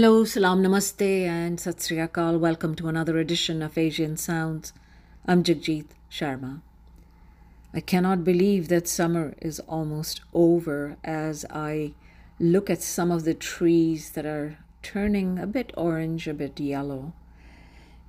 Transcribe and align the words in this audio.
Hello, 0.00 0.24
salam, 0.24 0.62
namaste, 0.62 1.26
and 1.26 1.60
sat 1.60 1.82
sri. 1.82 1.98
Welcome 2.16 2.74
to 2.76 2.88
another 2.88 3.18
edition 3.18 3.60
of 3.60 3.76
Asian 3.76 4.16
Sounds. 4.16 4.72
I'm 5.26 5.44
Jagjit 5.44 5.88
Sharma. 6.10 6.62
I 7.74 7.80
cannot 7.80 8.24
believe 8.24 8.68
that 8.68 8.88
summer 8.88 9.34
is 9.42 9.60
almost 9.68 10.22
over 10.32 10.96
as 11.04 11.44
I 11.50 11.92
look 12.38 12.70
at 12.70 12.80
some 12.80 13.10
of 13.10 13.24
the 13.24 13.34
trees 13.34 14.12
that 14.12 14.24
are 14.24 14.56
turning 14.82 15.38
a 15.38 15.46
bit 15.46 15.70
orange, 15.76 16.26
a 16.26 16.32
bit 16.32 16.58
yellow. 16.58 17.12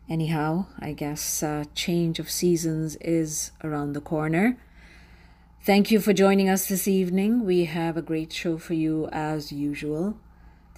Anyhow, 0.08 0.68
I 0.80 0.94
guess 0.94 1.44
uh, 1.44 1.66
change 1.76 2.20
of 2.20 2.32
seasons 2.32 2.96
is 3.02 3.52
around 3.66 3.92
the 3.92 4.00
corner. 4.00 4.58
Thank 5.66 5.92
you 5.92 6.00
for 6.00 6.14
joining 6.14 6.48
us 6.48 6.68
this 6.68 6.88
evening. 6.88 7.44
We 7.46 7.66
have 7.66 7.98
a 7.98 8.02
great 8.02 8.32
show 8.32 8.58
for 8.58 8.76
you 8.76 9.10
as 9.12 9.52
usual. 9.52 10.16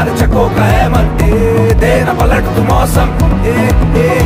चार 0.00 0.16
चकों 0.16 0.48
का 0.56 0.64
है 0.64 0.88
मन 0.92 1.08
ए, 1.24 1.74
देना 1.80 2.12
पलट 2.20 2.44
तू 2.56 2.62
मौसम 2.68 3.08
ए, 3.46 3.52
ए, 3.52 4.04
ए, 4.04 4.19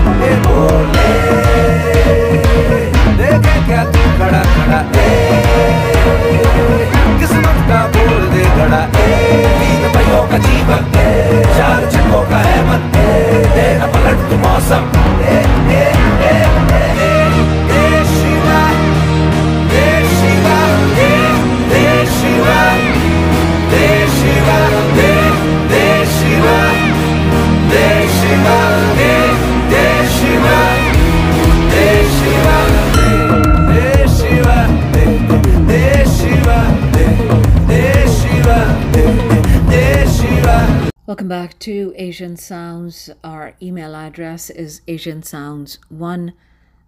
Asian 42.15 42.37
Sounds. 42.37 43.11
Our 43.25 43.57
email 43.61 43.97
address 43.97 44.49
is 44.49 44.83
asiansounds1 44.87 46.33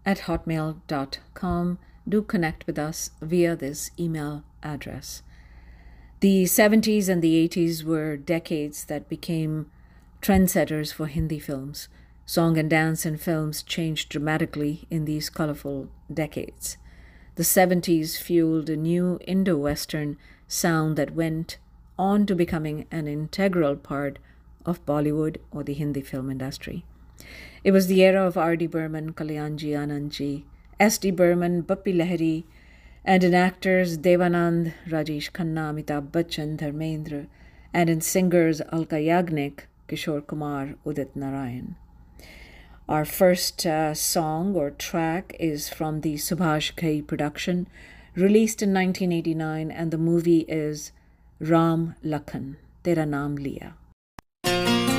at 0.04 0.18
hotmail.com. 0.18 1.78
Do 2.08 2.22
connect 2.22 2.64
with 2.68 2.78
us 2.78 3.10
via 3.20 3.56
this 3.56 3.90
email 3.98 4.44
address. 4.62 5.24
The 6.20 6.44
70s 6.44 7.08
and 7.08 7.22
the 7.22 7.48
80s 7.48 7.82
were 7.82 8.16
decades 8.16 8.84
that 8.84 9.08
became 9.08 9.68
trendsetters 10.22 10.92
for 10.94 11.08
Hindi 11.08 11.40
films. 11.40 11.88
Song 12.24 12.56
and 12.56 12.70
dance 12.70 13.04
in 13.04 13.16
films 13.16 13.64
changed 13.64 14.10
dramatically 14.10 14.86
in 14.90 15.06
these 15.06 15.28
colorful 15.28 15.88
decades. 16.08 16.76
The 17.34 17.42
70s 17.42 18.16
fueled 18.16 18.70
a 18.70 18.76
new 18.76 19.18
Indo 19.26 19.56
Western 19.56 20.18
sound 20.46 20.94
that 20.94 21.16
went 21.16 21.58
on 21.98 22.26
to 22.26 22.36
becoming 22.36 22.86
an 22.92 23.08
integral 23.08 23.74
part 23.74 24.20
of 24.66 24.84
Bollywood 24.84 25.38
or 25.50 25.62
the 25.62 25.72
Hindi 25.72 26.02
film 26.02 26.30
industry. 26.30 26.84
It 27.64 27.70
was 27.70 27.86
the 27.86 28.02
era 28.02 28.26
of 28.26 28.36
R.D. 28.36 28.66
Burman, 28.66 29.14
Kalyanji 29.14 29.70
Anandji, 29.70 30.44
S.D. 30.78 31.10
Burman, 31.12 31.62
Bappi 31.62 31.94
Lahiri, 31.94 32.44
and 33.04 33.24
in 33.24 33.34
actors 33.34 33.96
Devanand, 33.96 34.74
Rajesh 34.88 35.30
Khanna, 35.30 35.72
Amitabh 35.72 36.10
Bachchan, 36.10 36.58
Dharmendra, 36.58 37.26
and 37.72 37.88
in 37.88 38.00
singers 38.00 38.60
Alka 38.72 38.96
Yagnik, 38.96 39.60
Kishore 39.88 40.26
Kumar, 40.26 40.74
Udit 40.84 41.14
Narayan. 41.14 41.76
Our 42.88 43.04
first 43.04 43.66
uh, 43.66 43.94
song 43.94 44.54
or 44.54 44.70
track 44.70 45.34
is 45.40 45.68
from 45.68 46.02
the 46.02 46.14
Subhash 46.14 46.76
Ghai 46.76 47.00
production, 47.00 47.68
released 48.14 48.62
in 48.62 48.72
1989, 48.72 49.70
and 49.70 49.90
the 49.90 49.98
movie 49.98 50.44
is 50.48 50.92
Ram 51.40 51.96
Lakhan, 52.04 52.56
Tera 52.84 53.04
Naam 53.04 53.38
Liya. 53.38 53.74
Thank 54.46 54.90
you. 54.90 54.95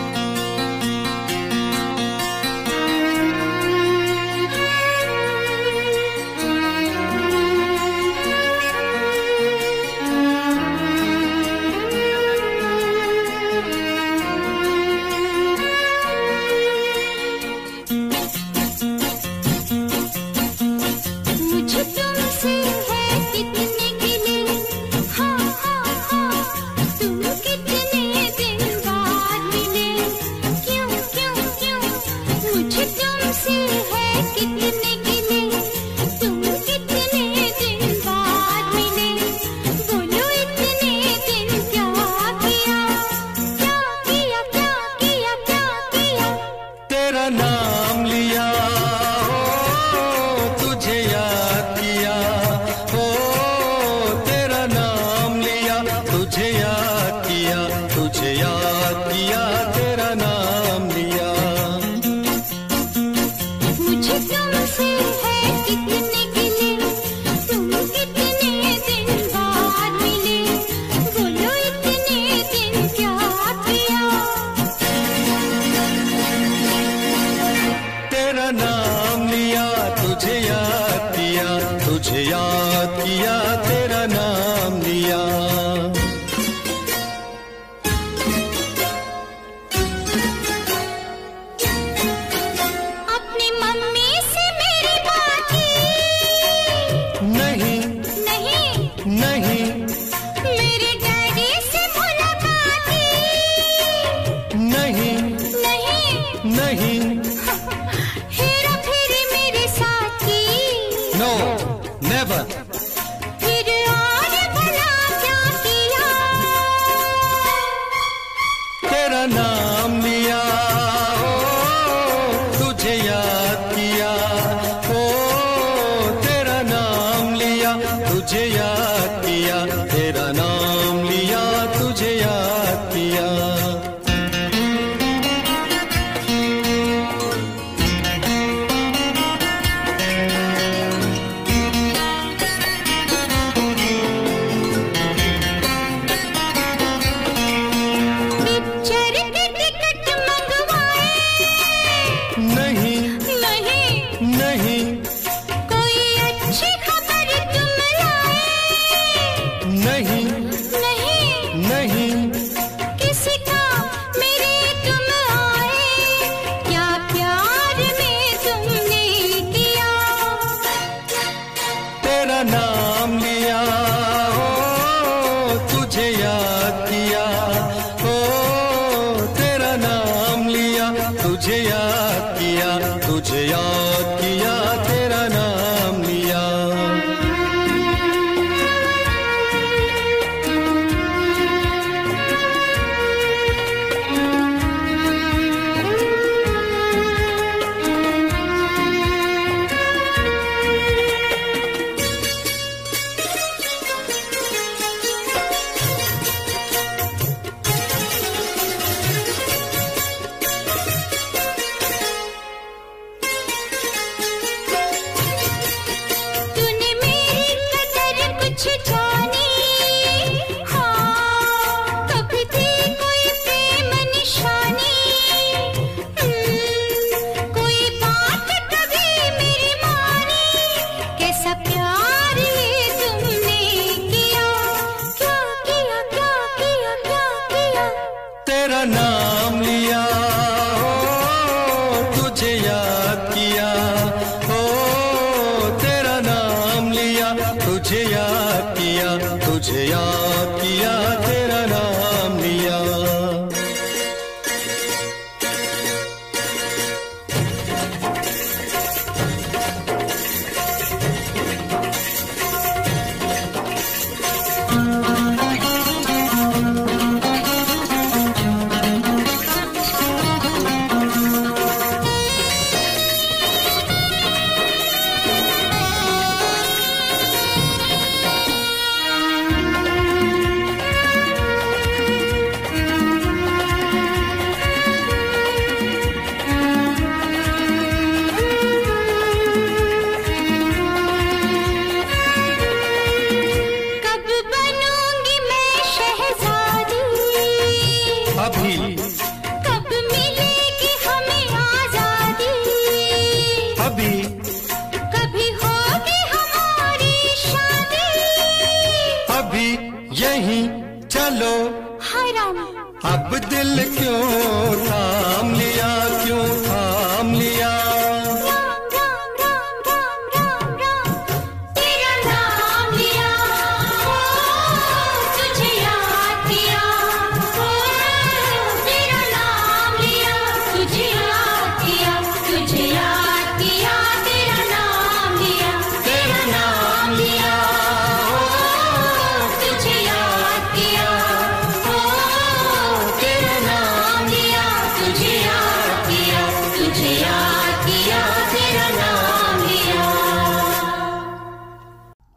तेरा 238.77 238.85
नाम 238.85 239.61
लिया। 239.61 240.16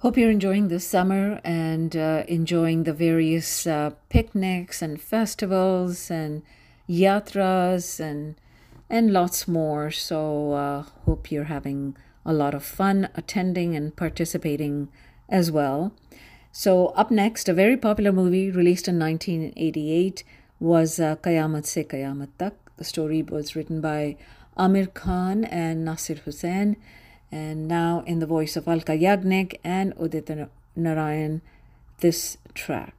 Hope 0.00 0.16
you're 0.16 0.30
enjoying 0.30 0.68
the 0.68 0.80
summer 0.80 1.42
and 1.44 1.94
uh, 1.94 2.24
enjoying 2.26 2.84
the 2.84 2.94
various 2.94 3.66
uh, 3.66 3.90
picnics 4.08 4.80
and 4.80 4.98
festivals 4.98 6.10
and 6.10 6.40
yatras 6.88 8.00
and 8.00 8.36
and 8.88 9.12
lots 9.12 9.46
more. 9.46 9.90
So 9.90 10.52
uh, 10.52 10.82
hope 11.04 11.30
you're 11.30 11.52
having 11.52 11.98
a 12.24 12.32
lot 12.32 12.54
of 12.54 12.64
fun 12.64 13.10
attending 13.14 13.76
and 13.76 13.94
participating 13.94 14.88
as 15.28 15.50
well. 15.50 15.92
So 16.50 16.86
up 16.96 17.10
next, 17.10 17.46
a 17.50 17.52
very 17.52 17.76
popular 17.76 18.10
movie 18.10 18.50
released 18.50 18.88
in 18.88 18.98
1988 18.98 20.24
was 20.58 20.98
uh, 20.98 21.16
Kayamat 21.16 21.66
Se 21.66 21.84
Kayamat 21.84 22.28
Tak. 22.38 22.54
The 22.78 22.84
story 22.84 23.22
was 23.22 23.54
written 23.54 23.82
by 23.82 24.16
Amir 24.56 24.86
Khan 24.86 25.44
and 25.44 25.84
Nasir 25.84 26.16
Hussain 26.24 26.78
and 27.32 27.68
now 27.68 28.02
in 28.06 28.18
the 28.18 28.26
voice 28.26 28.56
of 28.56 28.66
Alka 28.66 28.92
Yagnik 28.92 29.58
and 29.62 29.94
Udit 29.96 30.48
Narayan, 30.76 31.42
this 32.00 32.38
track. 32.54 32.94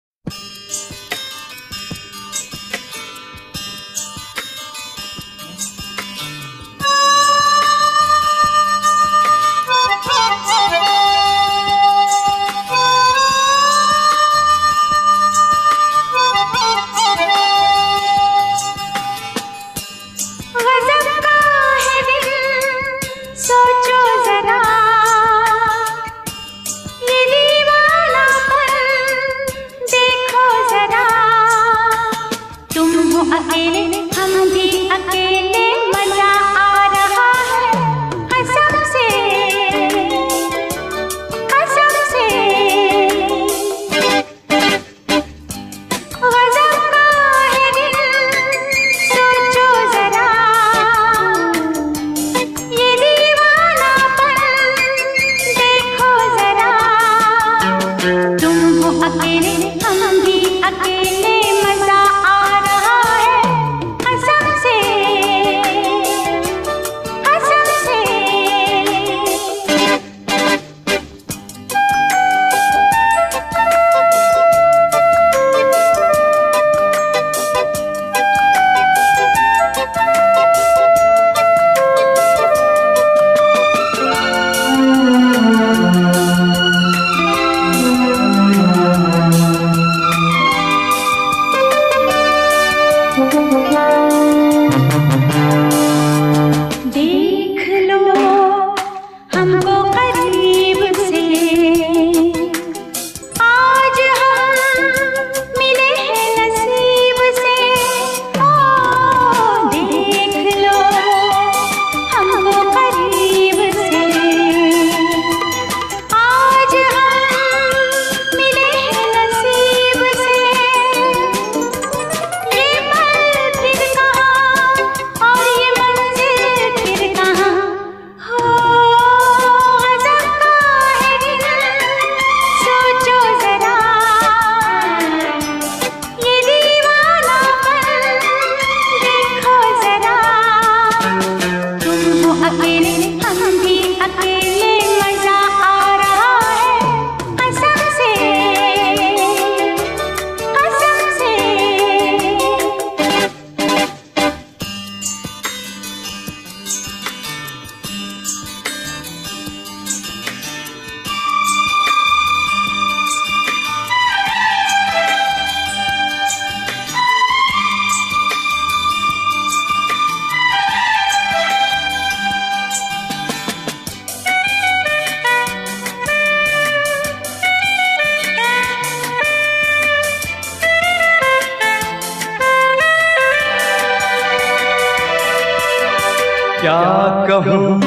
क्या 186.61 187.25
कहूँ? 187.29 187.81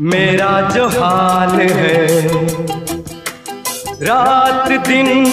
मेरा 0.00 0.70
जो 0.74 0.88
हाल 0.88 1.60
है। 1.60 2.06
रात 4.04 4.86
दिन 4.86 5.24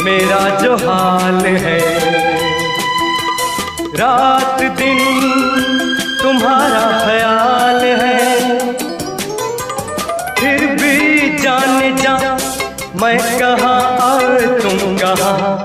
मेरा 0.05 0.59
जो 0.59 0.75
हाल 0.75 1.45
है। 1.45 1.79
रात 3.95 4.46
나가 15.17 15.56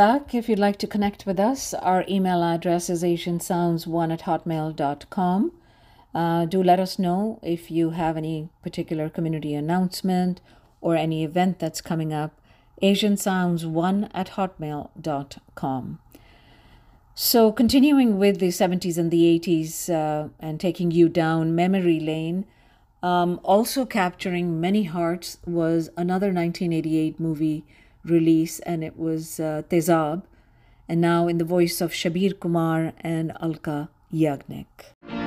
back. 0.00 0.34
If 0.34 0.48
you'd 0.48 0.58
like 0.58 0.78
to 0.78 0.86
connect 0.86 1.26
with 1.26 1.38
us, 1.38 1.74
our 1.74 2.06
email 2.08 2.42
address 2.42 2.88
is 2.88 3.02
asiansounds1 3.02 4.10
at 4.10 4.22
hotmail.com. 4.22 5.52
Uh, 6.14 6.46
do 6.46 6.62
let 6.62 6.80
us 6.80 6.98
know 6.98 7.38
if 7.42 7.70
you 7.70 7.90
have 7.90 8.16
any 8.16 8.48
particular 8.62 9.10
community 9.10 9.52
announcement 9.52 10.40
or 10.80 10.96
any 10.96 11.22
event 11.22 11.58
that's 11.58 11.82
coming 11.82 12.14
up. 12.14 12.32
asiansounds1 12.82 14.10
at 14.14 14.28
hotmail.com. 14.38 15.98
So, 17.14 17.52
continuing 17.52 18.18
with 18.18 18.38
the 18.38 18.48
70s 18.48 18.96
and 18.96 19.10
the 19.10 19.38
80s 19.38 19.90
uh, 19.90 20.28
and 20.40 20.58
taking 20.58 20.90
you 20.90 21.10
down 21.10 21.54
memory 21.54 22.00
lane, 22.00 22.46
um, 23.02 23.38
also 23.44 23.84
capturing 23.84 24.58
many 24.62 24.84
hearts 24.84 25.36
was 25.44 25.90
another 25.98 26.32
1988 26.32 27.20
movie 27.20 27.66
release, 28.04 28.58
and 28.60 28.82
it 28.82 28.98
was 28.98 29.40
uh, 29.40 29.62
Tezab, 29.68 30.22
and 30.88 31.00
now 31.00 31.28
in 31.28 31.38
the 31.38 31.44
voice 31.44 31.80
of 31.80 31.92
Shabir 31.92 32.38
Kumar 32.38 32.92
and 33.00 33.32
Alka 33.40 33.90
Yagnik. 34.12 35.19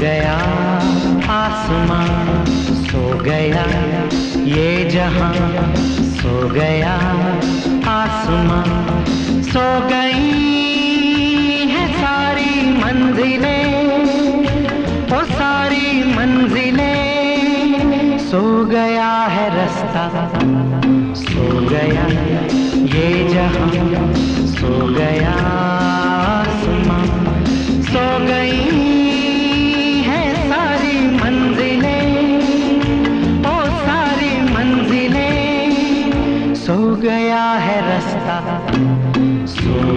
गया 0.00 0.36
आसमान 1.32 2.44
सो 2.86 3.02
गया, 3.22 3.64
ये 4.46 4.84
जहाँ 4.90 5.32
सो 6.16 6.48
गया 6.48 6.94
आसमान 7.90 9.04
सो 9.44 9.64
गई 9.88 11.66
है 11.70 11.86
सारी 11.94 12.50
मंजिलें 12.74 13.66
वो 15.10 15.20
सारी 15.26 16.02
मंजिलें। 16.16 18.18
सो 18.30 18.42
गया 18.64 19.10
है 19.28 19.48
रास्ता, 19.56 20.04
सो 21.22 21.44
गया, 21.68 22.06
ये 22.94 23.08
जहाँ 23.28 23.70
सो 24.54 24.72
गया 24.94 25.34
आसमान 26.30 27.44
सो 27.84 28.04
गई। 28.26 28.69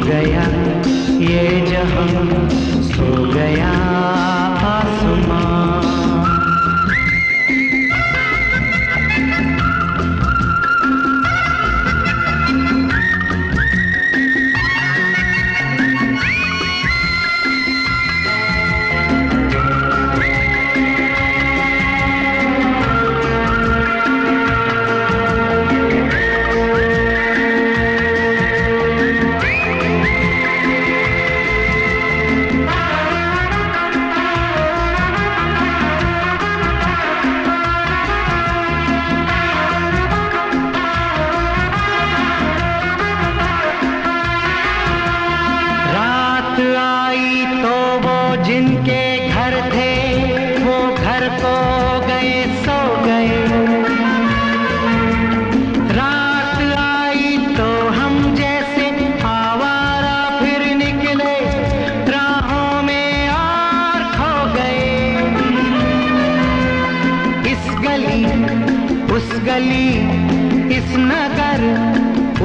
गया 0.05 0.45
ये 1.24 1.62
जहाँ 1.65 2.48
सो 2.89 3.12
गया 3.33 3.72
आसमान 4.69 5.62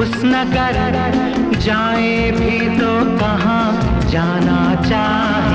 कुछ 0.09 0.23
कर 0.53 0.77
जाए 1.61 2.31
भी 2.31 2.59
तो 2.79 2.93
कहाँ 3.19 4.09
जाना 4.11 4.61
चाह? 4.89 5.48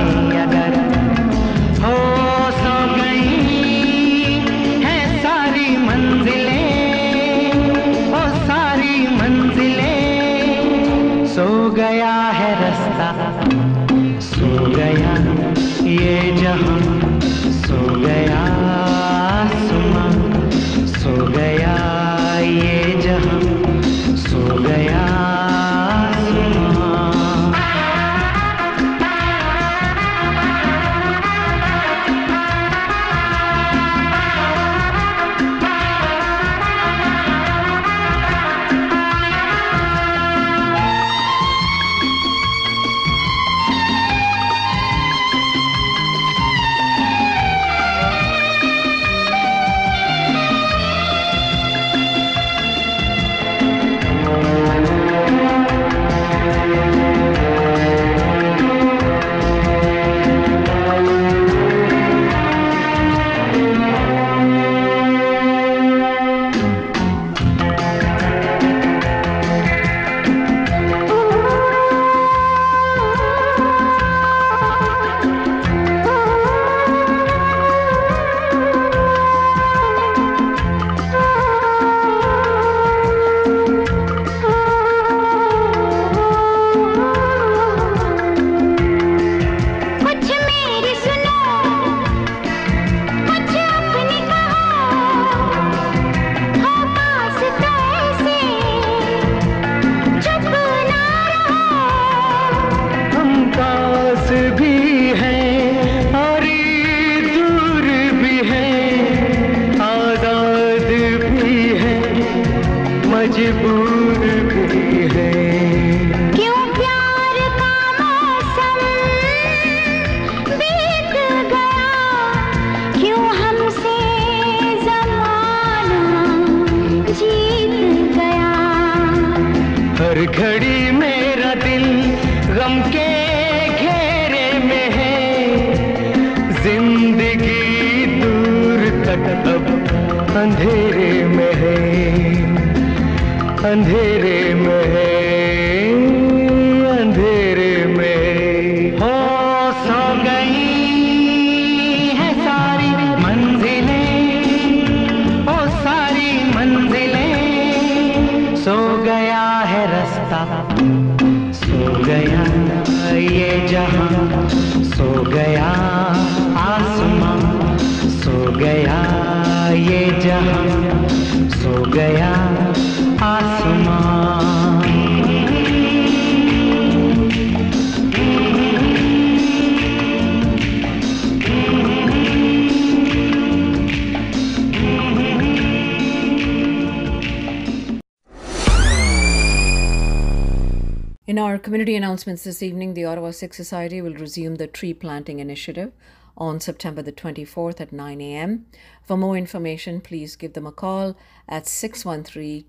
In 191.33 191.39
our 191.39 191.57
community 191.57 191.95
announcements 191.95 192.43
this 192.43 192.61
evening, 192.61 192.93
the 192.93 193.05
Ottawa 193.05 193.31
Sikh 193.31 193.55
Society 193.55 194.03
will 194.03 194.13
resume 194.13 194.57
the 194.57 194.67
tree 194.67 194.93
planting 194.93 195.39
initiative 195.39 195.91
on 196.37 196.59
September 196.59 197.01
the 197.01 197.11
24th 197.11 197.81
at 197.81 197.91
9 197.91 198.21
a.m. 198.21 198.67
For 199.03 199.17
more 199.17 199.35
information, 199.35 199.99
please 199.99 200.35
give 200.35 200.53
them 200.53 200.67
a 200.67 200.71
call 200.71 201.17
at 201.49 201.65
613 201.65 202.65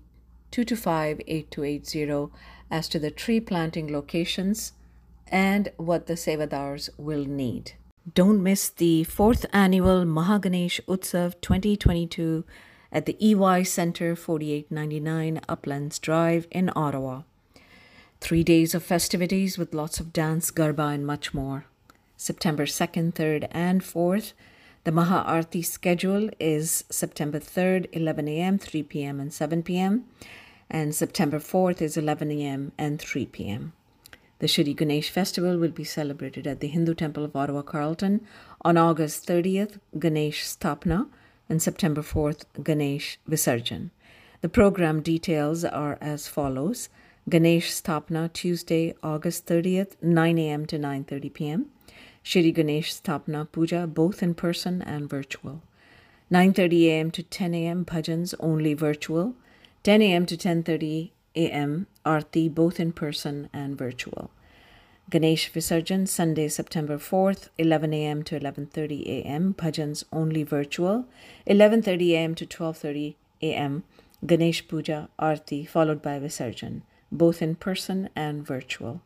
225 0.49 1.21
8280 1.27 2.33
as 2.71 2.89
to 2.89 2.97
the 2.97 3.11
tree 3.11 3.39
planting 3.39 3.93
locations 3.93 4.73
and 5.27 5.71
what 5.77 6.07
the 6.07 6.15
Sevadars 6.15 6.89
will 6.97 7.25
need. 7.25 7.73
Don't 8.15 8.41
miss 8.41 8.69
the 8.69 9.03
fourth 9.03 9.45
annual 9.53 10.05
Mahaganesh 10.05 10.79
Utsav 10.87 11.39
2022 11.39 12.43
at 12.91 13.05
the 13.05 13.15
EY 13.23 13.63
Center 13.63 14.15
4899 14.15 15.39
Uplands 15.47 15.99
Drive 15.99 16.47
in 16.49 16.71
Ottawa. 16.75 17.21
Three 18.25 18.43
days 18.43 18.73
of 18.73 18.81
festivities 18.81 19.59
with 19.59 19.75
lots 19.75 19.99
of 19.99 20.11
dance, 20.11 20.49
garba, 20.49 20.91
and 20.95 21.05
much 21.05 21.35
more. 21.35 21.65
September 22.17 22.65
2nd, 22.65 23.13
3rd, 23.13 23.47
and 23.51 23.83
4th. 23.83 24.33
The 24.83 24.91
Maha 24.91 25.21
Arti 25.27 25.61
schedule 25.61 26.31
is 26.39 26.85
September 26.89 27.39
3rd, 27.39 27.85
11 27.91 28.27
a.m., 28.27 28.57
3 28.57 28.81
p.m., 28.81 29.19
and 29.19 29.31
7 29.31 29.61
p.m., 29.61 30.05
and 30.71 30.95
September 30.95 31.37
4th 31.37 31.83
is 31.83 31.97
11 31.97 32.31
a.m. 32.31 32.71
and 32.79 32.99
3 32.99 33.27
p.m. 33.27 33.73
The 34.39 34.47
Shri 34.47 34.73
Ganesh 34.73 35.11
festival 35.11 35.59
will 35.59 35.69
be 35.69 35.83
celebrated 35.83 36.47
at 36.47 36.61
the 36.61 36.67
Hindu 36.67 36.95
Temple 36.95 37.25
of 37.25 37.35
Ottawa 37.35 37.61
Carlton 37.61 38.21
on 38.63 38.75
August 38.75 39.27
30th, 39.27 39.77
Ganesh 39.99 40.43
Stapna, 40.43 41.09
and 41.47 41.61
September 41.61 42.01
4th, 42.01 42.45
Ganesh 42.63 43.19
Visarjan. 43.29 43.91
The 44.41 44.49
program 44.49 45.01
details 45.01 45.63
are 45.63 45.99
as 46.01 46.27
follows. 46.27 46.89
Ganesh 47.27 47.71
Stapna 47.71 48.31
Tuesday, 48.31 48.93
August 49.01 49.47
30th, 49.47 49.95
9 49.99 50.37
a.m. 50.37 50.67
to 50.67 50.77
9:30 50.77 51.33
p.m. 51.33 51.65
Shri 52.21 52.51
Ganesh 52.51 52.93
Stapna 52.93 53.51
Puja 53.51 53.87
both 53.87 54.21
in 54.21 54.35
person 54.35 54.83
and 54.83 55.09
virtual. 55.09 55.63
9:30 56.31 56.83
a.m. 56.85 57.09
to 57.09 57.23
10 57.23 57.55
a.m. 57.55 57.83
bhajans 57.83 58.35
only 58.39 58.75
virtual. 58.75 59.33
10 59.81 60.03
a.m. 60.03 60.27
to 60.27 60.37
10:30 60.37 61.09
a.m. 61.35 61.87
Arti 62.05 62.47
both 62.47 62.79
in 62.79 62.91
person 62.91 63.49
and 63.51 63.75
virtual. 63.75 64.29
Ganesh 65.09 65.51
Visarjan 65.51 66.07
Sunday 66.07 66.47
September 66.47 66.99
4th 66.99 67.49
11 67.57 67.91
a.m. 67.91 68.21
to 68.21 68.39
11:30 68.39 69.03
a.m. 69.07 69.55
bhajans 69.55 70.03
only 70.13 70.43
virtual 70.43 71.07
11:30 71.47 72.11
a.m. 72.11 72.35
to 72.35 72.45
12:30 72.45 73.15
a.m. 73.41 73.83
Ganesh 74.23 74.67
Puja 74.67 75.09
Arti 75.17 75.65
followed 75.65 76.03
by 76.03 76.19
Visarjan 76.19 76.83
both 77.15 77.41
in 77.41 77.55
person 77.55 78.09
and 78.15 78.45
virtual. 78.45 79.01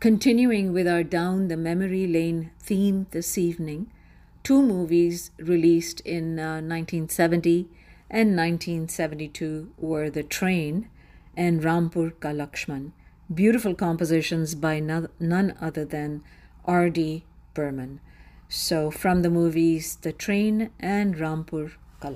Continuing 0.00 0.72
with 0.72 0.88
our 0.88 1.02
Down 1.02 1.48
the 1.48 1.58
Memory 1.58 2.06
Lane 2.06 2.50
theme 2.60 3.06
this 3.10 3.36
evening, 3.36 3.92
two 4.42 4.62
movies 4.62 5.32
released 5.38 6.00
in 6.00 6.38
uh, 6.38 6.62
1970 6.62 7.68
and 8.08 8.34
1972 8.34 9.70
were 9.76 10.08
The 10.08 10.22
Train 10.22 10.88
and 11.36 11.60
Rampur 11.60 12.18
Ka 12.18 12.28
Lakshman, 12.28 12.92
beautiful 13.32 13.74
compositions 13.74 14.54
by 14.54 14.80
none 14.80 15.54
other 15.60 15.84
than 15.84 16.22
R.D. 16.64 17.24
Burman. 17.54 18.00
So, 18.48 18.90
from 18.90 19.22
the 19.22 19.30
movies 19.30 19.96
The 20.02 20.12
Train 20.12 20.70
and 20.78 21.16
Rampur 21.16 21.72
Ka 22.00 22.10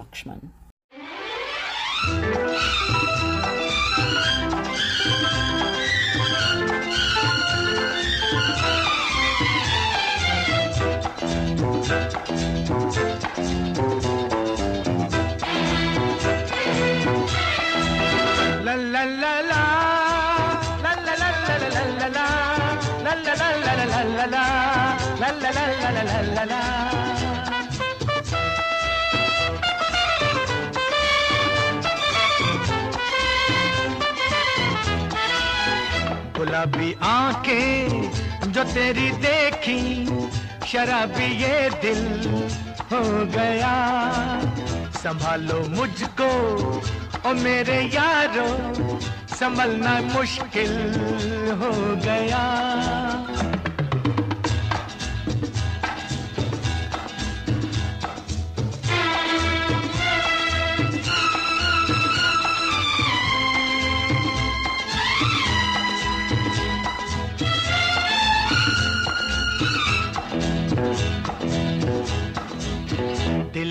गुलाबी 36.67 36.95
आँखें 37.03 38.51
जो 38.53 38.63
तेरी 38.65 39.11
देखी, 39.23 40.07
शराबी 40.67 41.29
ये 41.43 41.71
दिल 41.83 42.03
हो 42.91 43.03
गया। 43.31 43.75
संभालो 44.99 45.61
मुझको, 45.71 46.31
ओ 47.27 47.35
मेरे 47.35 47.79
यारो, 47.95 48.49
संभलना 49.37 49.95
मुश्किल 50.15 50.75
हो 51.63 51.73
गया। 52.03 52.45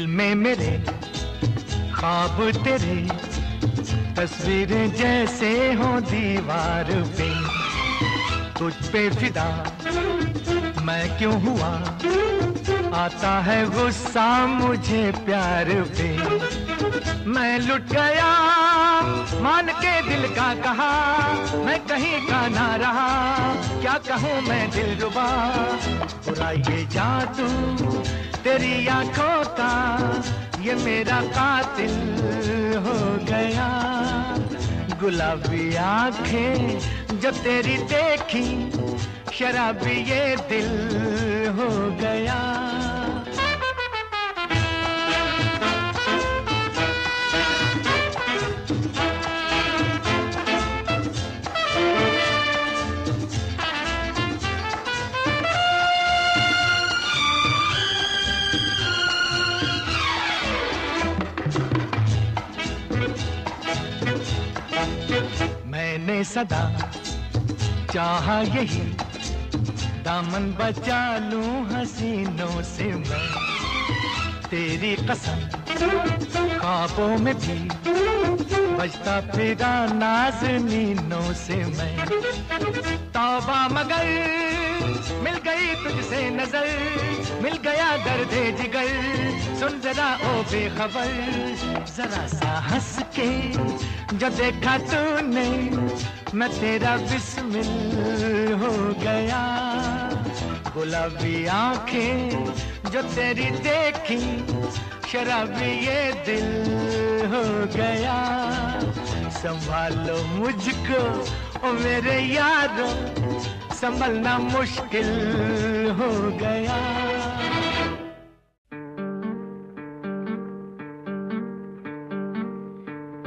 में 0.05 0.35
मेरे 0.35 0.83
ख्वाब 1.95 2.51
तेरे, 2.63 2.95
तस्वीरें 4.15 4.91
जैसे 4.93 5.73
हो 5.73 5.99
दीवार 6.01 6.85
पे। 7.17 7.29
तुझ 8.59 8.73
पे 8.73 9.09
फिदा 9.09 9.71
मैं 10.81 11.17
क्यों 11.17 11.41
हुआ? 11.41 11.71
आता 13.01 13.39
है 13.39 13.65
गुस्सा 13.69 14.47
मुझे 14.47 15.11
प्यार 15.11 15.65
पे। 15.65 16.09
मैं 17.29 17.59
लुट 17.59 17.81
गया, 17.81 18.31
मान 19.41 19.67
के 19.67 20.01
दिल 20.01 20.27
का 20.27 20.53
कहा, 20.53 20.91
मैं 21.57 21.79
कहीं 21.79 22.27
का 22.27 22.47
ना 22.47 22.75
रहा। 22.75 23.53
क्या 23.81 23.97
कहूँ 24.07 24.41
मैं 24.41 24.71
दिल 24.71 24.99
रुबा? 24.99 25.27
बुरा 26.25 26.51
ये 26.51 26.85
जादू 26.85 27.47
तेरी 28.45 28.87
आँखों 28.87 29.43
का 29.57 29.71
ये 30.61 30.73
मेरा 30.75 31.21
कातिल 31.33 31.95
हो 32.77 32.97
गया। 33.25 33.69
गुलाबी 35.01 35.75
आँखें 35.75 36.79
जब 37.19 37.41
तेरी 37.43 37.77
देखी, 37.89 38.45
शराबी 39.33 39.97
ये 40.11 40.35
दिल 40.49 40.69
हो 41.57 41.69
गया। 41.97 42.39
मैंने 66.05 66.23
सदा। 66.23 66.61
चाहा 67.93 68.37
यही, 68.55 68.81
दामन 70.05 70.45
बचा 70.59 71.01
लूँ 71.29 71.53
हसीनों 71.69 72.61
से 72.63 72.87
मैं। 72.93 73.25
तेरी 74.45 74.93
कसम, 75.07 75.39
ख्वाबों 76.59 77.17
में 77.17 77.33
भी 77.35 77.57
बजता 78.77 79.19
फिरा 79.33 79.73
नाजनीनों 79.93 81.33
से 81.33 81.57
मैं। 81.73 81.95
तौबा 83.09 83.67
मगर 83.71 84.05
मिल 85.23 85.37
गई 85.47 85.73
तुझसे 85.83 86.19
नज़र, 86.29 86.67
मिल 87.43 87.57
गया 87.65 87.89
दर्द 87.97 88.33
जिगर। 88.57 88.89
सुन 89.59 89.79
जरा 89.81 90.07
ओ 90.15 90.31
बेखबर, 90.51 91.11
जरा 91.87 92.25
सा 92.27 92.51
हंस 92.67 92.95
के। 93.15 93.29
जो 94.17 94.29
देखा 94.29 94.77
तूने, 94.77 95.47
मैं 96.33 96.49
तेरा 96.51 96.95
बिस्मिल 97.09 97.71
हो 98.61 98.71
गया। 99.03 99.43
गुलाबी 100.73 101.45
आँखें 101.47 102.45
जो 102.91 103.01
तेरी 103.15 103.49
देखी, 103.65 104.19
शराबी 105.11 105.71
ये 105.85 106.01
दिल 106.25 106.49
हो 107.33 107.43
गया। 107.75 108.17
संभालो 109.37 110.17
मुझको 110.27 111.01
ओ 111.67 111.71
मेरे 111.73 112.19
यारो 112.19 112.89
संभलना 113.75 114.37
मुश्किल 114.39 115.07
हो 115.97 116.07
गया। 116.37 116.77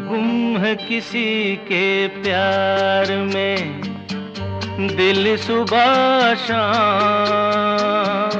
गुम 0.08 0.58
है 0.58 0.74
किसी 0.76 1.56
के 1.56 2.08
प्यार 2.08 3.12
में, 3.34 3.80
दिल 4.96 5.36
सुबह 5.36 6.34
शाम। 6.34 8.30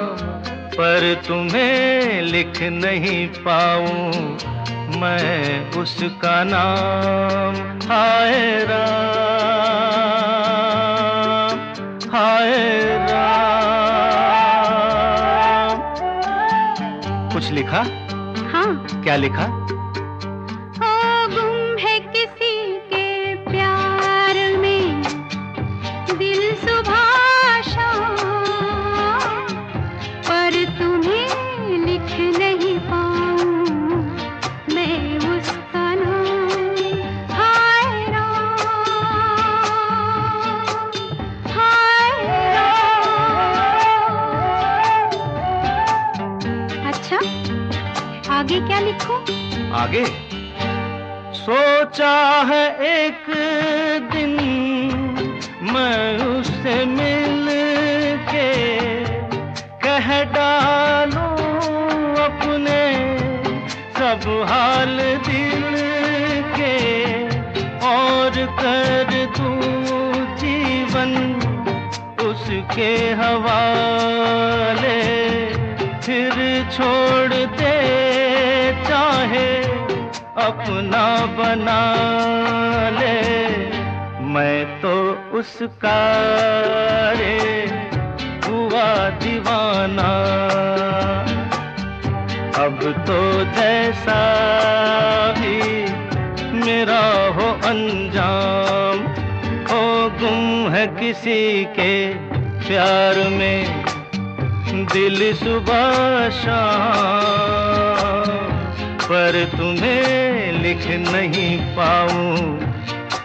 पर 0.72 1.22
तुम्हें 1.28 2.22
लिख 2.22 2.62
नहीं 2.62 3.28
पाऊँ 3.28 4.38
मैं 5.00 5.70
उसका 5.70 6.44
नाम, 6.44 7.54
हाय 7.88 8.64
राम। 8.64 9.87
हाय 12.38 12.86
राम 13.10 13.28
कुछ 17.32 17.50
लिखा? 17.50 17.78
हाँ। 18.52 19.02
क्या 19.02 19.16
लिखा? 19.16 19.67
आगे। 49.78 50.04
सोचा 51.38 52.14
है 52.48 52.64
एक 52.86 53.26
दिन 54.12 54.34
मैं 55.72 56.18
उससे 56.24 56.74
मिल 56.86 57.46
के 58.30 58.50
कह 59.84 60.08
डालूं 60.34 61.30
अपने 62.24 62.80
सब 63.98 64.26
हाल 64.50 64.96
दिल 65.28 65.76
के 66.58 66.76
और 67.92 68.44
कर 68.60 69.14
दूँ 69.38 69.56
जीवन 70.42 71.16
उसके 72.28 72.92
हवाले 73.22 75.00
फिर 76.06 76.36
छोड़ 76.76 77.34
दे 77.60 77.77
अपना 80.48 81.06
बना 81.38 81.80
ले। 82.90 83.16
मैं 84.28 84.80
तो 84.80 84.92
उसका 85.38 85.98
रे, 87.12 87.38
हुआ 88.46 88.86
दीवाना। 89.18 90.10
अब 92.64 92.78
तो 93.06 93.18
जैसा 93.56 94.20
भी 95.32 95.58
मेरा 96.58 97.02
हो 97.36 97.48
अंजाम, 97.68 99.04
हो 99.70 99.84
गुम 100.20 100.72
है 100.72 100.86
किसी 100.96 101.64
के 101.78 101.92
प्यार 102.66 103.14
में। 103.28 103.84
दिल 104.92 105.34
सुबह 105.34 106.30
शाम, 106.30 106.68
पर 109.02 109.44
तुम्हें 109.52 110.37
लिख 110.58 110.86
नहीं 110.86 111.76
पाऊँ। 111.76 112.60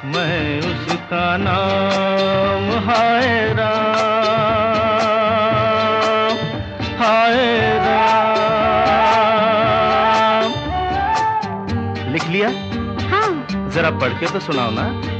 मैं 0.05 0.59
उसका 0.59 1.37
नाम 1.37 2.89
हाय 2.89 3.53
राम 3.53 3.93
हाय 7.01 7.77
राम। 7.77 8.03
लिख 12.13 12.27
लिया? 12.27 12.49
हाँ। 13.09 13.69
जरा 13.69 13.89
पढ़ 13.89 14.09
के 14.09 14.31
तो 14.31 14.39
सुनाओ 14.39 14.71
ना। 14.71 15.12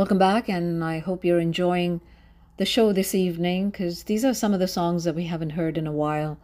Welcome 0.00 0.16
back, 0.16 0.48
and 0.48 0.82
I 0.82 0.98
hope 0.98 1.26
you're 1.26 1.40
enjoying 1.40 2.00
the 2.56 2.64
show 2.64 2.90
this 2.90 3.14
evening 3.14 3.68
because 3.68 4.04
these 4.04 4.24
are 4.24 4.32
some 4.32 4.54
of 4.54 4.58
the 4.58 4.66
songs 4.66 5.04
that 5.04 5.14
we 5.14 5.26
haven't 5.26 5.50
heard 5.50 5.76
in 5.76 5.86
a 5.86 5.92
while. 5.92 6.38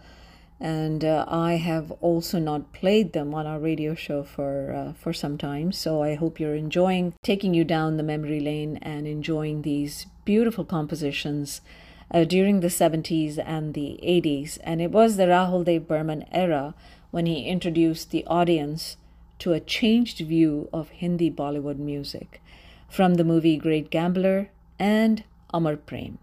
And 0.61 1.03
uh, 1.03 1.25
I 1.27 1.55
have 1.55 1.91
also 2.03 2.39
not 2.39 2.75
played 2.75 3.15
them 3.15 3.35
on 3.35 3.47
our 3.47 3.59
radio 3.59 3.95
show 3.95 4.25
for 4.25 4.75
uh, 4.75 4.93
for 4.93 5.15
some 5.15 5.39
time, 5.39 5.73
so 5.73 6.03
I 6.03 6.17
hope 6.17 6.39
you're 6.39 6.55
enjoying 6.55 7.15
taking 7.23 7.55
you 7.55 7.65
down 7.65 7.97
the 7.97 8.03
memory 8.03 8.41
lane 8.41 8.77
and 8.83 9.07
enjoying 9.07 9.63
these 9.63 10.05
beautiful 10.27 10.67
compositions 10.67 11.63
uh, 12.11 12.25
during 12.25 12.61
the 12.61 12.69
70s 12.69 13.39
and 13.39 13.73
the 13.73 13.99
80s. 14.03 14.59
And 14.65 14.83
it 14.83 14.91
was 14.91 15.17
the 15.17 15.29
Rahul 15.29 15.65
Dev 15.65 15.89
Burman 15.89 16.27
era 16.31 16.75
when 17.11 17.25
he 17.25 17.47
introduced 17.47 18.11
the 18.11 18.27
audience 18.27 18.99
to 19.39 19.55
a 19.55 19.61
changed 19.61 20.19
view 20.19 20.69
of 20.75 20.91
Hindi 20.91 21.31
Bollywood 21.31 21.79
music 21.79 22.43
from 22.89 23.15
the 23.15 23.25
movie 23.25 23.57
Great 23.57 23.91
Gambler 23.91 24.51
and 24.79 25.25
Amar 25.53 25.77
Prem. 25.77 26.19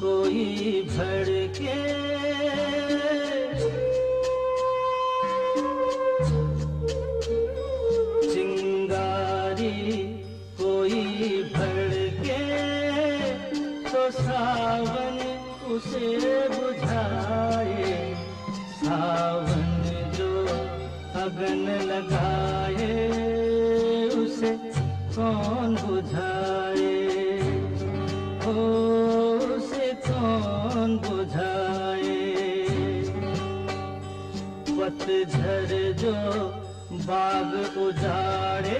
कोई 0.00 0.82
भड़के। 0.90 1.76
चिंगारी 8.34 9.78
कोई 10.60 11.02
भड़के 11.54 12.42
तो 13.90 14.02
सावन 14.10 15.16
उसे 15.74 16.08
बुझाए। 16.48 17.96
सावन 18.82 19.66
जो 20.18 20.30
अगन 21.24 21.64
लगाए, 21.90 22.92
उसे 24.24 24.52
कौन 25.16 25.53
जो 36.04 36.44
बाग 37.08 37.52
उजाड़े 37.82 38.73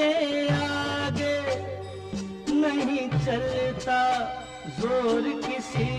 आगे 0.00 1.36
नहीं 2.54 3.08
चलता 3.24 4.00
ज़ोर 4.80 5.30
किसी 5.46 5.97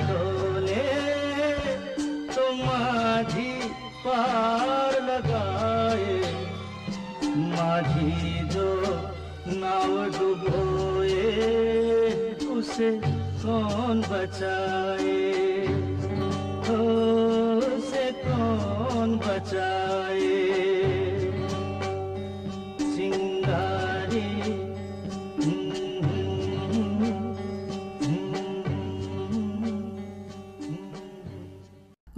डोले 0.00 0.84
तो 2.34 2.44
माझी 2.52 3.52
पार 4.06 5.00
लगाए। 5.02 6.20
माझी 7.56 8.48
जो 8.48 8.68
नाव 9.60 9.94
डुबोए 10.18 11.20
उसे 12.56 12.90
कौन 13.44 14.00
बचाए? 14.10 15.51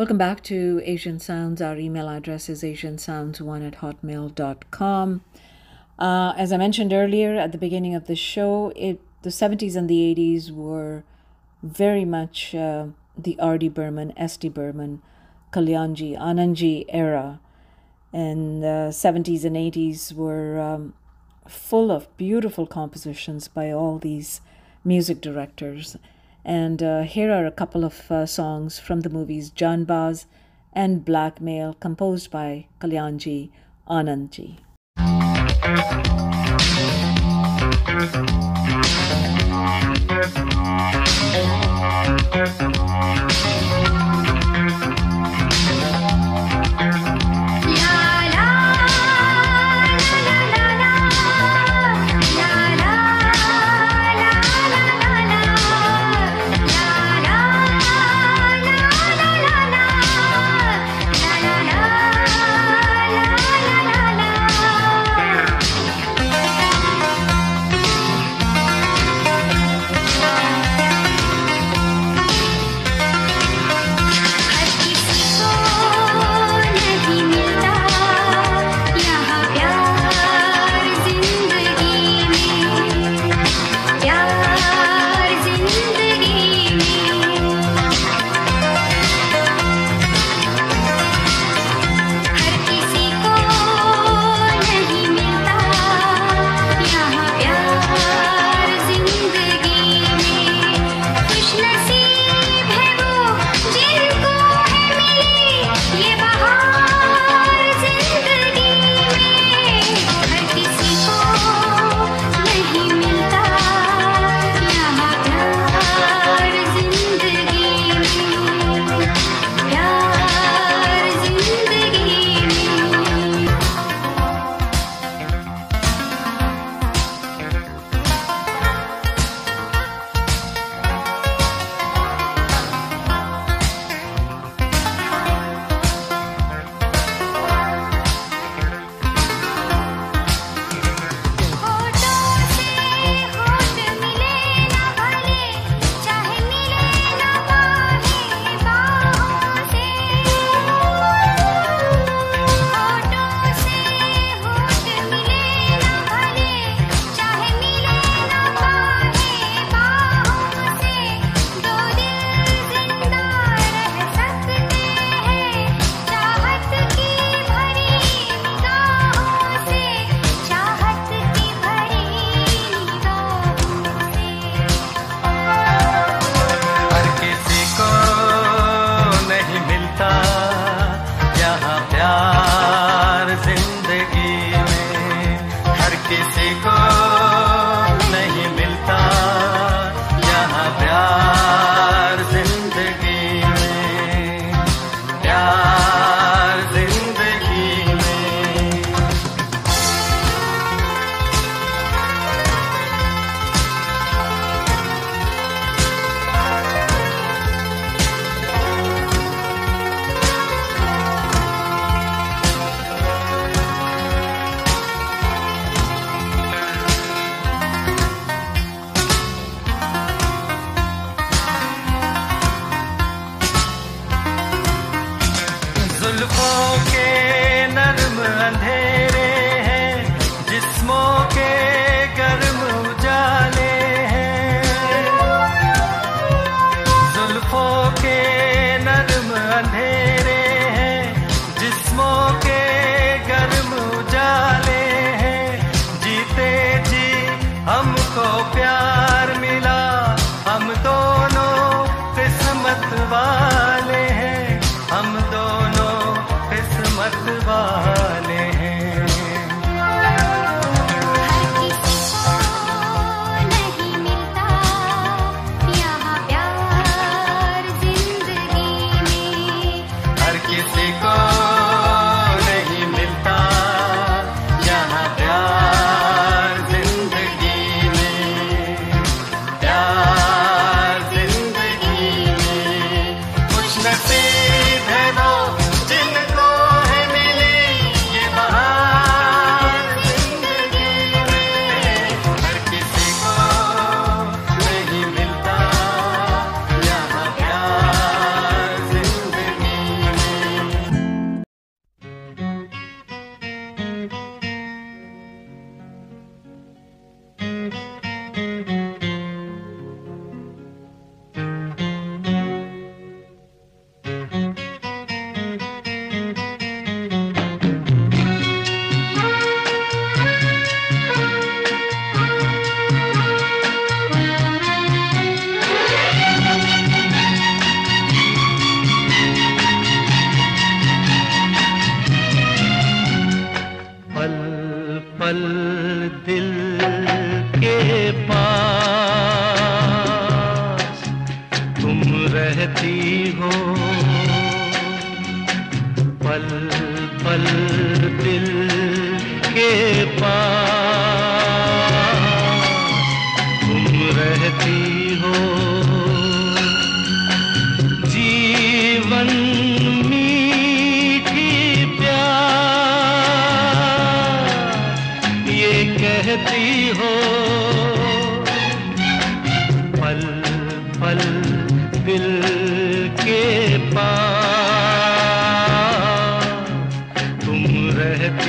Welcome 0.05 0.18
back 0.18 0.42
to 0.42 0.82
Asian 0.84 1.18
Sounds. 1.18 1.62
Our 1.62 1.78
email 1.78 2.11
address 2.11 2.50
is 2.50 2.62
asiansounds1 2.62 3.66
at 3.66 3.76
hotmail.com. 3.78 5.24
Uh, 5.98 6.34
as 6.36 6.52
I 6.52 6.59
mentioned 6.59 6.92
earlier 6.92 7.36
at 7.36 7.52
the 7.52 7.57
beginning 7.57 7.94
of 7.94 8.07
the 8.07 8.14
show, 8.14 8.70
it 8.76 9.00
the 9.22 9.30
70s 9.30 9.76
and 9.76 9.88
the 9.88 10.14
80s 10.14 10.50
were 10.50 11.05
very 11.62 12.05
much 12.05 12.55
uh, 12.55 12.88
the 13.16 13.40
R.D. 13.40 13.70
Burman, 13.70 14.12
S.D. 14.18 14.50
Burman, 14.50 15.00
Kalyanji, 15.55 16.18
Anandji 16.18 16.84
era. 16.90 17.40
And 18.12 18.62
the 18.62 18.90
70s 18.92 19.42
and 19.46 19.57
80s 19.57 20.12
were 20.12 20.61
um, 20.61 20.92
full 21.48 21.90
of 21.90 22.14
beautiful 22.18 22.66
compositions 22.66 23.48
by 23.48 23.70
all 23.70 23.98
these 23.98 24.42
music 24.84 25.22
directors. 25.22 25.96
And 26.45 26.82
uh, 26.82 27.03
here 27.03 27.32
are 27.32 27.47
a 27.47 27.51
couple 27.51 27.84
of 27.84 28.11
uh, 28.11 28.26
songs 28.26 28.78
from 28.78 29.01
the 29.01 29.11
movies 29.11 29.51
Janbaz 29.51 30.26
and 30.72 31.05
Blackmail, 31.05 31.74
composed 31.74 32.30
by 32.30 32.66
Kalyanji 32.80 33.51
Anandji. 33.88 34.59
la 42.47 43.34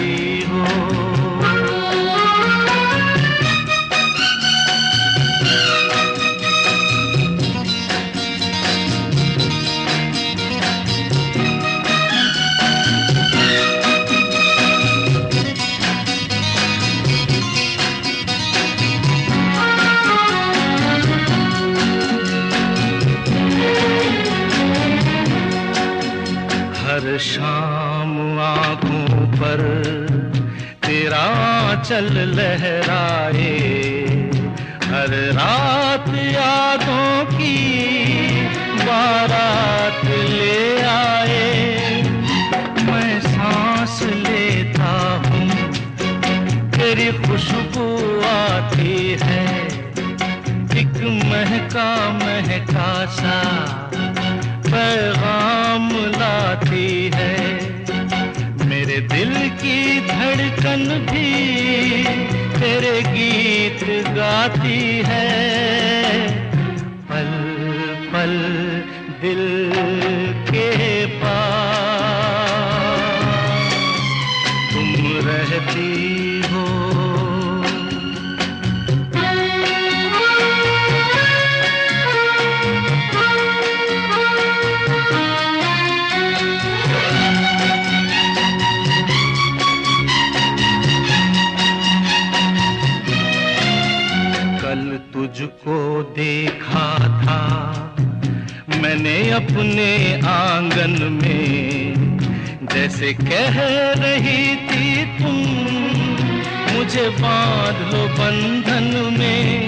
Oh. 0.08 1.15
लहर 32.18 32.75
लगन 60.66 60.88
भी 61.12 62.04
तेरे 62.60 63.02
गीत 63.08 63.84
गाती 64.16 65.04
है। 65.06 65.85
अपने 99.66 100.22
आँगन 100.28 101.20
में। 101.24 101.94
जैसे 102.74 103.14
कह 103.14 103.56
रही 104.04 104.56
थी 104.56 105.06
तुम, 105.06 105.38
मुझे 106.76 107.10
बाँध 107.10 107.94
लो 107.94 108.08
बंधन 108.08 109.18
में। 109.20 109.64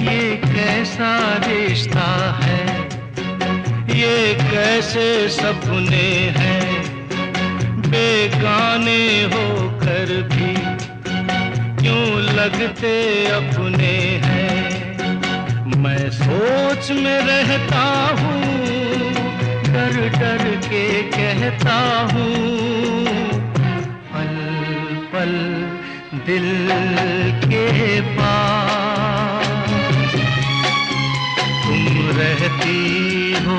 ये 0.00 0.36
कैसा 0.36 1.42
रिश्ता 1.46 2.40
है? 2.44 2.88
ये 3.98 4.34
कैसे 4.34 5.28
सपने 5.28 6.32
हैं? 6.36 6.84
बेगाने 7.80 9.22
होकर 9.22 10.22
भी 10.22 10.54
क्यों 11.82 12.20
लगते 12.20 13.26
अपने 13.26 13.96
हैं? 14.24 14.54
मैं 15.76 16.10
सोच 16.10 16.90
में 16.90 17.18
रहता 17.18 18.16
हूँ 18.20 18.83
डर 19.74 19.96
डर 20.18 20.42
के 20.64 20.84
कहता 21.12 21.76
हूँ 22.12 22.32
पल 24.12 24.34
पल 25.12 25.32
दिल 26.26 26.46
के 27.44 27.66
पास। 28.18 29.48
तुम 31.64 32.10
रहती 32.18 32.78
हो 33.46 33.58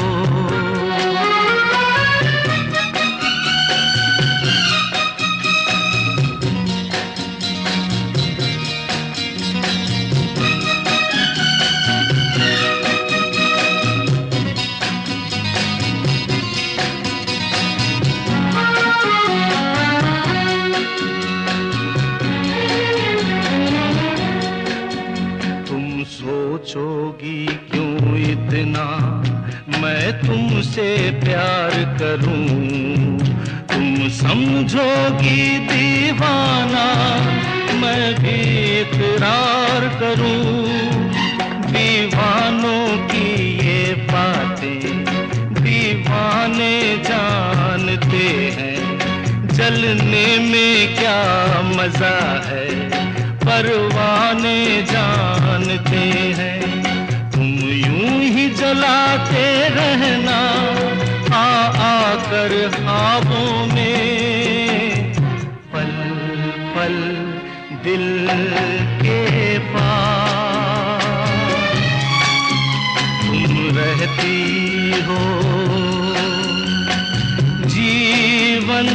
इतना 28.55 28.85
मैं 29.81 30.11
तुमसे 30.19 31.11
प्यार 31.23 31.71
करूँ। 31.99 33.17
तुम 33.71 34.09
समझोगी 34.09 35.59
दीवाना, 35.67 36.85
मैं 37.81 38.15
भी 38.15 38.37
इकरार 38.81 39.87
करूँ। 39.99 40.67
दीवानों 41.65 42.87
की 43.07 43.27
ये 43.59 43.93
बातें, 44.11 45.05
दीवाने 45.53 46.97
जानते 47.03 48.27
हैं। 48.57 49.47
जलने 49.47 50.27
में 50.39 50.95
क्या 50.95 51.21
मज़ा 51.75 52.17
है, 52.45 52.69
परवाने 53.39 54.81
जानते 54.81 56.05
हैं। 56.37 56.64
जलाते 58.65 59.69
रहना, 59.69 60.37
आ 61.35 61.49
आकर 61.87 62.71
ख्वाबों 62.75 63.73
में। 63.73 65.13
पल 65.73 65.91
पल 66.75 66.95
दिल 67.83 68.27
के 69.01 69.59
पास। 69.59 71.03
तुम 73.21 73.77
रहती 73.77 74.37
हो, 75.01 75.21
जीवन 77.65 78.89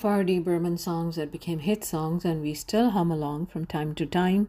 of 0.00 0.06
R.D. 0.06 0.38
Burman 0.38 0.78
songs 0.78 1.16
that 1.16 1.30
became 1.30 1.58
hit 1.58 1.84
songs 1.84 2.24
and 2.24 2.40
we 2.40 2.54
still 2.54 2.88
hum 2.92 3.10
along 3.10 3.44
from 3.44 3.66
time 3.66 3.94
to 3.96 4.06
time. 4.06 4.48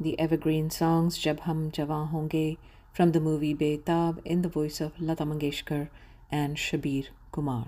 The 0.00 0.18
evergreen 0.18 0.70
songs 0.70 1.18
Jab 1.18 1.40
Hum 1.40 1.70
Jawan 1.70 2.10
Honge 2.10 2.56
from 2.94 3.12
the 3.12 3.20
movie 3.20 3.54
Betab 3.54 4.18
in 4.24 4.40
the 4.40 4.48
voice 4.48 4.80
of 4.80 4.98
Lata 4.98 5.26
Mangeshkar 5.26 5.90
and 6.30 6.56
Shabir 6.56 7.08
Kumar. 7.32 7.66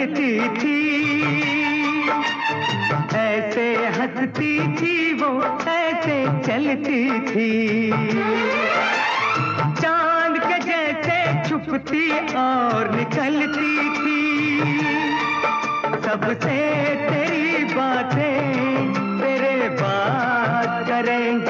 निकलती 0.00 0.48
थी। 0.48 0.78
ऐसे 3.18 3.76
हंसती 3.86 4.76
थी 4.76 5.14
वो, 5.14 5.42
ऐसे 5.68 6.24
चलती 6.26 7.20
थी। 7.20 7.90
चाँद 9.82 10.38
के 10.38 10.58
जैसे 10.58 11.48
छुपती 11.48 12.10
और 12.34 12.90
निकलती 12.96 13.90
थी। 13.90 14.20
सबसे 16.04 16.58
तेरी 17.10 17.64
बातें, 17.64 18.94
तेरे 19.20 19.68
बात 19.68 20.88
करेंगे। 20.88 21.49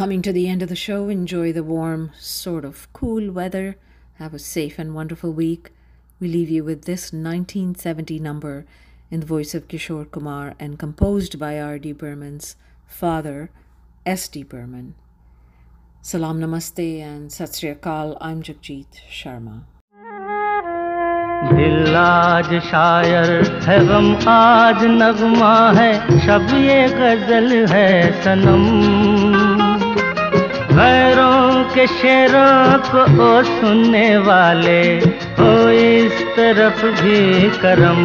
coming 0.00 0.22
to 0.22 0.32
the 0.32 0.48
end 0.48 0.62
of 0.62 0.70
the 0.70 0.74
show, 0.74 1.10
enjoy 1.10 1.52
the 1.52 1.62
warm, 1.62 2.10
sort 2.18 2.64
of 2.64 2.90
cool 2.94 3.30
weather. 3.30 3.76
Have 4.14 4.32
a 4.32 4.38
safe 4.38 4.78
and 4.78 4.94
wonderful 4.94 5.32
week. 5.32 5.70
We 6.18 6.28
leave 6.28 6.48
you 6.48 6.64
with 6.64 6.86
this 6.86 7.12
1970 7.12 8.18
number 8.18 8.64
in 9.10 9.20
the 9.20 9.26
voice 9.26 9.54
of 9.54 9.68
Kishore 9.68 10.10
Kumar 10.10 10.54
and 10.58 10.78
composed 10.78 11.38
by 11.38 11.60
R.D. 11.60 11.92
Burman's 11.92 12.56
father, 12.86 13.50
S.D. 14.06 14.44
Burman. 14.44 14.94
Salam 16.00 16.40
Namaste 16.40 17.00
and 17.00 17.30
Sat 17.30 17.54
Sri 17.54 17.74
Akal. 17.74 18.16
I'm 18.18 18.42
Jagjit 18.42 19.00
Sharma. 19.10 19.64
दिल 21.44 21.94
आज 21.96 22.48
शायर 22.68 23.30
है 23.64 23.78
गम 23.86 24.06
आज 24.28 24.84
नगमा 25.02 25.52
है 25.78 25.92
शब 26.26 26.48
ये 26.64 26.80
गजल 26.96 27.66
है 27.72 27.88
सनम 28.22 29.19
गैरों 30.81 31.63
के 31.73 31.85
शेरों 31.87 32.77
को 32.85 33.01
ओ 33.23 33.41
सुनने 33.43 34.07
वाले 34.27 34.81
हो 35.39 35.49
इस 35.71 36.21
तरफ़ 36.35 36.81
भी 37.01 37.49
करम। 37.57 37.99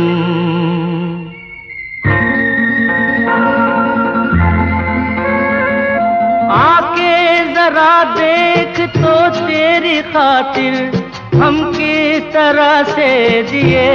आके 6.57 7.15
जरा 7.55 7.95
देख 8.13 8.81
तो 8.97 9.17
तेरी 9.41 10.01
खातिर 10.13 10.75
हम 11.43 11.65
किस 11.73 12.33
तरह 12.35 12.83
से 12.93 13.11
दिए 13.51 13.89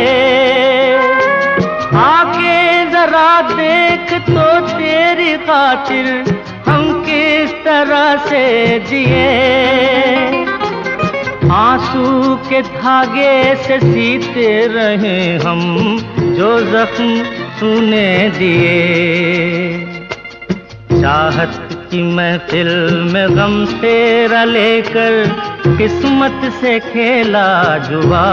आके 2.02 2.60
जरा 2.92 3.32
देख 3.56 4.14
तो 4.30 4.50
तेरी 4.68 5.34
खातिर 5.48 6.40
हम 6.72 7.04
किस 7.10 7.52
तरह 7.52 8.18
से 8.18 8.80
जिए? 8.80 10.46
आँसू 11.52 12.36
के 12.50 12.62
धागे 12.62 13.56
से 13.56 13.80
सीते 13.80 14.68
रहे 14.68 15.38
हम, 15.38 16.00
जो 16.20 16.60
जख्म 16.60 17.24
तूने 17.60 18.30
दिए। 18.30 19.86
चाहत 21.02 21.70
की 21.92 22.04
महफिल 22.04 22.68
में 23.14 23.36
गम 23.36 23.66
तेरा 23.66 24.44
लेकर 24.44 25.26
किस्मत 25.68 26.54
से 26.62 26.80
खेला 26.80 27.78
जुआ 27.78 28.26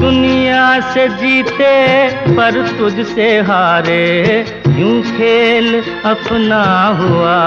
दुनिया 0.00 0.80
से 0.80 1.08
जीते, 1.08 2.08
पर 2.36 2.78
तुझसे 2.78 3.40
हारे, 3.40 4.44
यूँ 4.68 5.02
खेल 5.02 5.82
अपना 6.04 6.62
हुआ। 7.00 7.40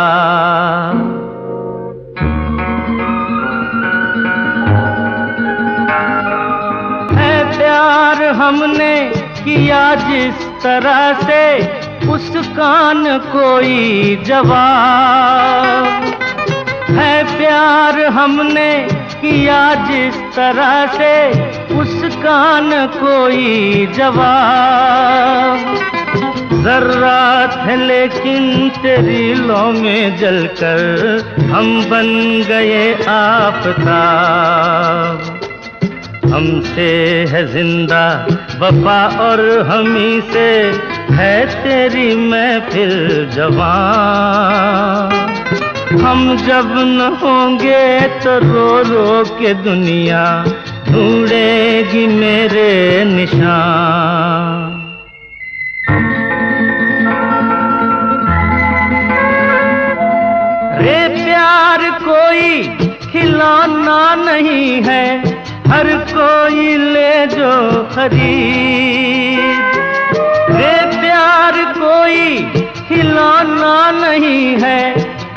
है 7.19 7.57
प्यार 7.57 8.23
हमने 8.23 9.11
किया 9.43 9.95
जिस 9.95 10.47
तरह 10.63 11.13
से, 11.13 11.65
उस 12.09 12.31
कान 12.47 13.17
कोई 13.17 14.15
जवाब। 14.25 16.03
है 16.89 17.37
प्यार 17.37 18.05
हमने 18.05 18.96
किया 19.21 19.61
जिस 19.85 20.15
तरह 20.35 20.73
से 20.93 21.13
उस 21.75 22.15
कान 22.15 22.69
कोई 22.93 23.85
जवाब। 23.95 25.59
जर्रात 26.63 27.51
है 27.57 27.75
लेकिन 27.77 28.69
तेरी 28.77 29.33
लो 29.33 29.63
में 29.73 30.17
जलकर 30.17 30.79
हम 31.51 31.67
बन 31.89 32.07
गए 32.47 32.93
आफताब। 33.09 35.15
हमसे 36.33 36.89
है 37.31 37.41
ज़िंदा 37.53 38.05
वफा 38.59 38.99
और 39.21 39.39
हमी 39.69 40.13
से 40.31 40.49
है 41.13 41.35
तेरी 41.63 42.09
मैं 42.15 42.59
फिर 42.69 42.91
जवान। 43.33 45.09
हम 45.87 46.35
जब 46.37 46.71
न 46.77 47.01
होंगे 47.21 47.99
तो 48.23 48.31
रो 48.39 48.71
रो 48.83 49.23
के 49.31 49.53
दुनिया 49.53 50.23
ढूंढेगी 50.87 52.05
मेरे 52.07 53.03
निशान। 53.05 54.75
रे 60.81 60.99
प्यार 61.15 61.89
कोई 62.03 62.63
खिलौना 63.07 63.99
नहीं 64.15 64.81
है, 64.83 65.05
हर 65.67 65.87
कोई 66.13 66.77
ले 66.77 67.25
जो 67.27 67.51
खरीद। 67.95 69.75
रे 70.51 70.75
प्यार 70.99 71.63
कोई 71.73 72.39
खिलौना 72.87 73.75
नहीं 73.91 74.55
है 74.61 74.81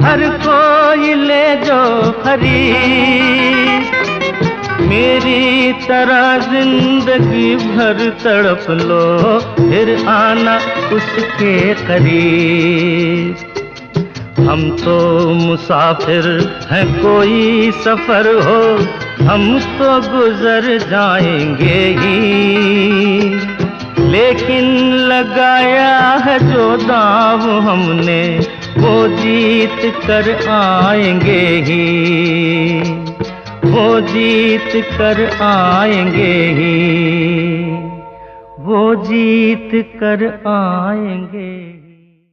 हर 0.04 0.20
कोई 0.42 1.14
ले 1.14 1.54
जो 1.56 1.80
खरीद। 2.22 3.88
मेरी 4.80 5.72
तरह 5.72 6.38
ज़िंदगी 6.38 7.56
भर 7.56 7.98
तड़प 8.22 8.70
लो, 8.70 9.38
फिर 9.58 10.06
आना 10.08 10.56
उसके 10.92 11.74
करीब। 11.74 13.46
हम 14.50 14.70
तो 14.76 14.98
मुसाफिर 15.34 16.26
हैं, 16.70 16.86
कोई 16.94 17.70
सफ़र 17.72 18.26
हो, 18.44 18.62
हम 19.24 19.58
तो 19.78 19.90
गुजर 20.10 20.78
जाएँगे 20.90 21.80
ही। 21.98 22.18
लेकिन 24.10 24.64
लगाया 25.08 25.98
है 26.24 26.38
जो 26.52 26.76
दाव 26.76 27.40
हमने 27.68 28.22
वो 28.80 29.08
जीत 29.08 29.94
कर 30.06 30.48
आएँगे 30.48 31.48
ही। 31.48 32.80
वो 33.70 34.00
जीत 34.00 34.70
कर 34.74 35.42
आएँगे 35.42 36.32
ही। 36.44 36.90
वो 38.60 38.94
जीत 38.94 39.70
कर 39.74 40.24
आएँगे। 40.46 41.79